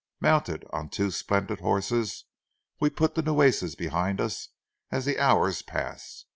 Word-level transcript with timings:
Mounted 0.19 0.65
on 0.73 0.89
two 0.89 1.11
splendid 1.11 1.59
horses, 1.59 2.23
we 2.79 2.89
put 2.89 3.13
the 3.13 3.21
Nueces 3.21 3.75
behind 3.75 4.19
us 4.19 4.47
as 4.89 5.05
the 5.05 5.19
hours 5.19 5.61
passed. 5.61 6.25